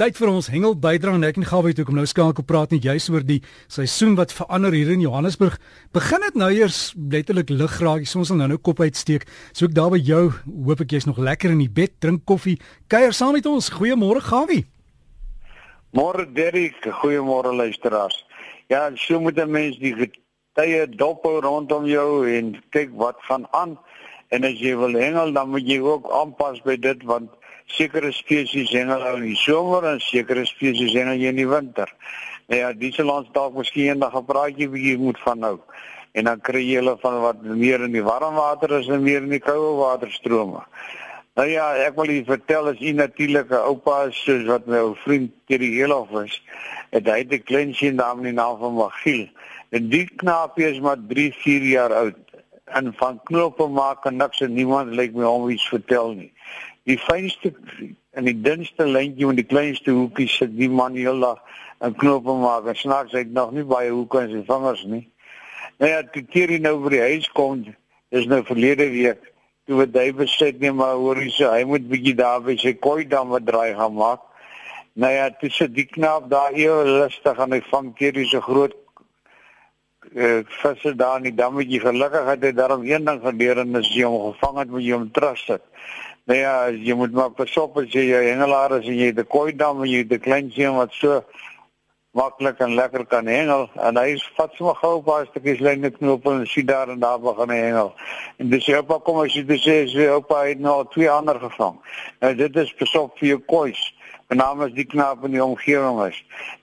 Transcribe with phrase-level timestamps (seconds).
[0.00, 2.86] tyd vir ons hengel bydra en ek en Gawie toe kom nou skakel praat net
[2.88, 5.58] juist oor die seisoen wat verander hier in Johannesburg.
[5.92, 8.06] Begin dit nou eers letterlik lig raak.
[8.16, 9.26] Ons sal nou nou kop uitsteek.
[9.52, 10.22] So ek daar by jou,
[10.64, 12.56] hoop ek jy's nog lekker in die bed, drink koffie,
[12.88, 13.68] kuier saam met ons.
[13.76, 14.64] Goeiemôre Gawie.
[15.92, 18.16] Môre Derrick, goeiemôre luisteraars.
[18.72, 19.92] Ja, so moet 'n mens die
[20.56, 23.76] tye dop rondom jou en kyk wat gaan aan.
[24.30, 27.32] En as jy wil hengel, dan moet jy ook aanpas by dit want
[27.66, 31.90] sekere spesies hengel in die somer en sekere spesies hengel in die winter.
[32.50, 35.58] Nou ja, dis ons dalk miskien eendag 'n praatjie bietjie moet van nou.
[36.12, 39.22] En dan kry jy hulle van wat meer in die warm water is en meer
[39.22, 40.62] in die koue waterstrome.
[41.38, 44.96] Nou ja, ek wil julle vertel as u natuurlike oupa is soos wat my ou
[45.04, 46.42] vriend Terry Helof is.
[46.90, 49.28] Het hy 'n klein seun daar in die naam van Magiel.
[49.70, 52.29] En die knaapie is maar 3, 4 jaar oud.
[52.78, 56.32] En van knope maak en niks en niemand lyk my hom iets vertel nie
[56.88, 57.52] die fynste
[58.16, 61.40] en die dunste lyntjie met die kleinste hoekies sit die man heeldag
[61.84, 65.04] in knope maak en snaaks hy nog nie baie hoeke in sy vingers nie.
[65.80, 67.62] Nou ja, toe keer hy nou by die huis kom,
[68.12, 69.22] is nou verlede week
[69.68, 72.74] toe wat hy besit nie maar hoor hy sê hy moet bietjie daar by sy
[72.74, 74.24] koi dan wat draai gaan maak.
[74.98, 78.74] Nou ja, dit sit die knaap daar heel lustig en hy vang hy so groot
[80.14, 83.88] eh visse daar in die dammetjie gelukkig het hy daarom een ding gebeur en as
[83.94, 85.62] jy hom gevang het moet jy hom terugsit.
[86.24, 89.52] Nou ja, jy moet maar pas op as jy hengelaar is en jy die koi
[89.56, 91.20] dam en jy die klein seun wat so
[92.16, 96.26] maklik en lekker kan hengel en hy vat sommer gou 'n paar stukkies lyne knoop
[96.26, 97.94] en sien daar en daar begin hengel.
[98.38, 101.38] En dis jou pa kom as jy dis sê jou pa het nou twee ander
[101.38, 101.76] gevang.
[102.20, 103.94] Nou dit is pas op vir jou kois.
[104.30, 106.18] En namens die knaap in die omgewing is.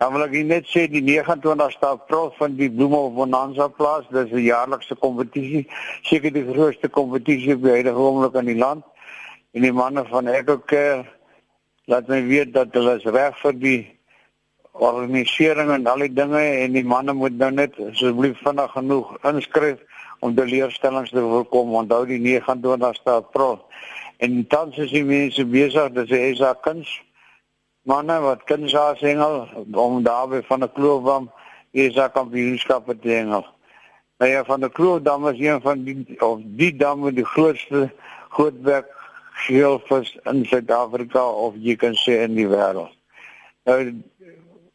[0.00, 4.46] Dan wil ek net sê die 29ste April van die Bloemhof Bonanza plaas, dis 'n
[4.46, 5.66] jaarlikse kompetisie,
[6.08, 8.84] seker die grootste kompetisie op die huidige oomblik in die land.
[9.52, 11.04] En die manne van Ekocare
[11.84, 13.80] laat my weet dat hulle is reg vir die
[14.72, 19.84] organisering en al die dinge en die manne moet nou net asseblief vinnig genoeg inskryf
[20.20, 21.74] om die leerstellings te voorkom.
[21.74, 23.60] Onthou die 29ste April
[24.16, 26.88] en tans is die mense besig dat se is daar kuns
[27.92, 29.48] manne wat kuns daar singel
[29.86, 31.30] om daarby van 'n kloofdam
[31.70, 33.46] is daar kampioenskappe te hengel
[34.20, 37.90] Nou ja, van de kloofdam is een van die of die dam met die grootste
[38.28, 38.88] grootwerk
[39.32, 42.92] geelvis in Suid-Afrika of jy kan sê in die wêreld.
[43.64, 43.78] Nou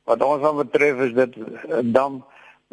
[0.10, 2.24] wat ons aan betref is dit 'n dam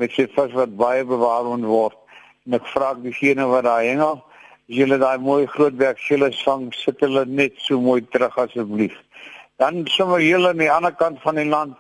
[0.01, 1.99] met sy vis wat baie bewaar word.
[2.47, 4.25] En ek vra diegene wat daar hengel,
[4.69, 8.97] as julle daai mooi groot werk skille vang, sit hulle net so mooi terug asseblief.
[9.63, 11.77] Dan sommer hier aan die ander kant van die land,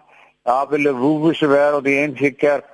[0.46, 2.68] daar by die Woewese wêreld, die NG Kerk,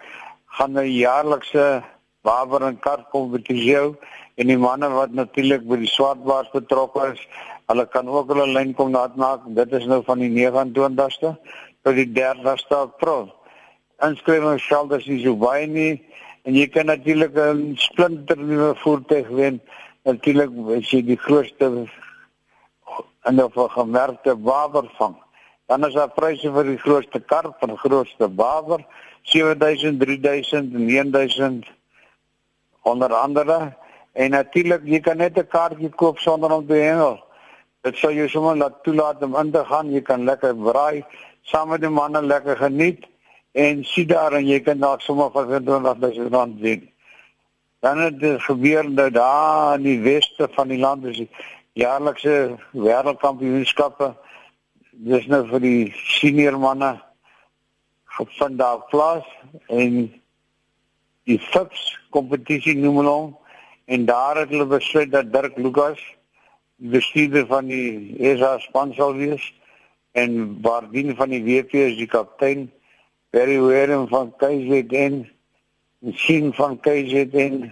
[0.56, 1.82] gaan 'n jaarlikse
[2.28, 3.96] waver en kar kompetisie hou
[4.36, 7.22] en die manne wat natuurlik by die swartbaars betrokke is,
[7.72, 9.46] hulle kan ook hulle lyn kom laat maak.
[9.56, 11.32] Dit is nou van die 29ste
[11.82, 13.32] tot die 30ste April.
[14.04, 16.02] Inskrywing sal dus nie so baie nie
[16.44, 19.60] en jy kan natuurlik 'n splinter nuwe voertuig wen.
[20.04, 21.88] Natuurlik as jy die grootste
[23.28, 25.16] en dan vir gemerkte waver vang.
[25.68, 28.86] Dan is daar pryse vir die grootste kar, vir die grootste waver,
[29.22, 31.68] 7000, 3000 en 1000
[32.88, 33.76] onder andere
[34.18, 37.20] En natuurlik jy kan net 'n kaartjie koop sonder om te hengel.
[37.82, 39.92] Dit sal jou sommer laat toelaat om in te gaan.
[39.92, 41.04] Jy kan lekker braai
[41.42, 43.06] saam met die manne lekker geniet
[43.52, 46.90] en sien daar en jy kan dalk sommer vir 20000 rand sien.
[47.80, 51.22] Dan het dit gebeur nou daar in die weste van die land is
[51.78, 54.12] jaarlikse wêreldkampioenskappe.
[55.08, 55.82] Dis nou vir die
[56.18, 56.96] senior manne
[58.18, 59.26] gevind daar plaas
[59.70, 60.08] en
[61.28, 61.84] die FIPS
[62.14, 63.28] kompetisie noem hulle hom
[63.94, 66.00] en daar het hulle besluit dat Dirk Lucas
[66.82, 69.44] die bestuurder van die ESA span sal wees
[70.18, 72.66] en Bardien van die WP is die kaptein
[73.34, 75.20] Barry Warren van KZN
[76.24, 77.68] Sien van KZN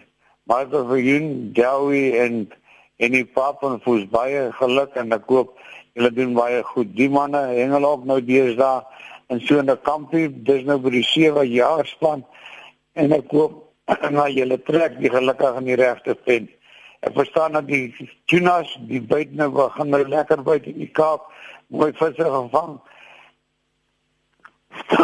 [0.47, 1.29] Michael Verhoen
[1.59, 2.47] Dowie en
[2.97, 5.57] en die pap van Foos baie geluk en ek koop
[5.97, 8.83] hulle doen baie goed die manne hengel ook nou deesdae
[9.29, 12.25] in so 'n kampie dis nou vir die 7 jaar span
[12.95, 13.67] en ek koop
[14.17, 16.49] na julle trek die gelukkig in die regte pen.
[17.07, 17.95] Ek verstaan dat die
[18.27, 21.29] tunas die byt nou begin nou lekker byt in die Kaap
[21.71, 22.79] mooi visse gevang.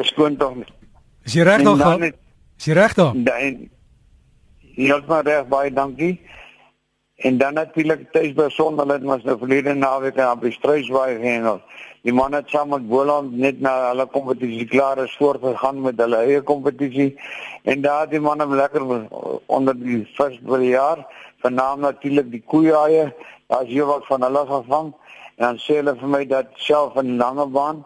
[0.00, 0.68] Beskoon tog nie.
[1.24, 2.04] Is jy reg dan?
[2.58, 3.22] Is jy reg dan?
[3.24, 3.70] Nee.
[4.76, 6.14] Ja, maar reg baie dankie.
[7.20, 11.58] En dan natuurlik tuis by Sonderland was nou verlede naweek aan die Struisbaai gehengel.
[12.00, 16.22] Die manne het saam met Boland net na hulle kompetisie klaar is voortgegaan met hulle
[16.24, 17.10] eie kompetisie
[17.68, 18.86] en daar die manne lekker
[19.52, 21.04] onder die vis vir die jaar,
[21.44, 23.04] vernaam natuurlik die koeie.
[23.52, 24.94] Daar's hier wat van hulle gevang
[25.40, 27.84] dan sê hulle vir my dat self in Langebaan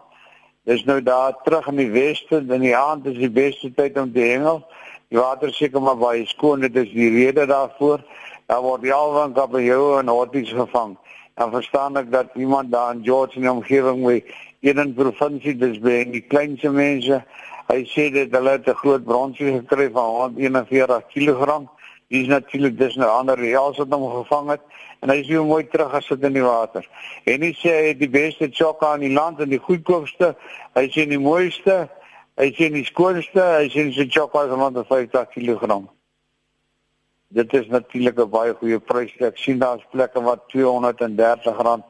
[0.67, 3.99] dis nou daar terug in die weste en in die aand is die beste tyd
[3.99, 4.63] om te hengel.
[5.11, 7.99] Die water seker maar baie skoon, dit is die rede daarvoor.
[8.45, 10.97] Daar word die alwan kabeljou en horties gevang.
[11.35, 14.23] En verstaan ek dat iemand daar in George in die omgewing wie
[14.59, 17.23] in 'n provinsie dis by die kleinste mense
[17.65, 21.65] Hy sê dit hulle het 'n groot bronsie gekry van 141 kg.
[22.09, 24.61] Dis natuurlik dis 'n ander reëls wat hom gevang het
[25.01, 26.85] en hy is weer mooi terug gesit in die water.
[27.25, 30.35] En hy sê hy het die beste chokka in die land en die goedkoopste.
[30.75, 31.89] Hy sê die mooiste,
[32.37, 35.94] hy sê die skoonste, hy sê sy chokka is 150 kg.
[37.35, 39.11] Dit is natuurlik 'n baie goeie prys.
[39.19, 41.83] Ek sien daar's plekke wat R230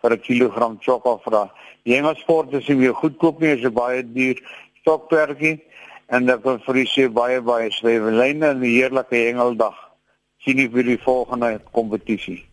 [0.00, 1.50] vir 'n kilogram chokka vra.
[1.84, 4.38] Die Engelsport is nie goedkoop nie, is baie duur
[4.80, 5.60] stokperdjie
[6.06, 9.74] en dan kom vir die baie baie swewelyne en 'n heerlike hengeldag.
[10.38, 12.44] Sien jy vir die volgende kompetisie.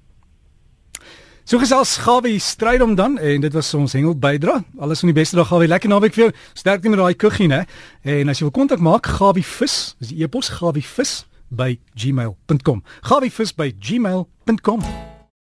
[1.43, 4.63] So gesels Gawie stryd om dan en dit was ons hengel bydra.
[4.79, 5.67] Alles van die beste dag Gawie.
[5.67, 6.33] Lekker naweek vir jou.
[6.53, 7.65] Sterkte met daai kuggie, né?
[8.03, 12.83] En as jy wil kontak maak, Gawie vis, dis die e-pos Gawie vis by gmail.com.
[13.01, 15.08] Gawie vis by gmail.com.